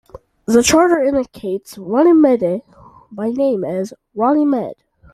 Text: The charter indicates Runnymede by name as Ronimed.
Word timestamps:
The 0.47 0.63
charter 0.63 0.97
indicates 1.03 1.77
Runnymede 1.77 2.63
by 3.11 3.29
name 3.29 3.63
as 3.63 3.93
Ronimed. 4.17 4.73